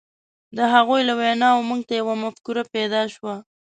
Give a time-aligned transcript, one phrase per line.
[0.57, 3.35] د هغوی له ویناوو موږ ته یوه مفکوره پیدا شوه.